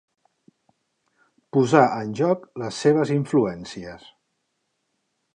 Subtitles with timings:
[1.57, 4.09] Posar en joc les seves influències.